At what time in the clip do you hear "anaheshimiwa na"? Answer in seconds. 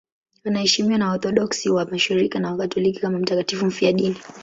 0.45-1.07